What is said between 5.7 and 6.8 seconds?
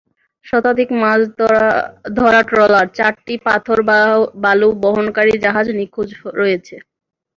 নিখোঁজ রয়েছে।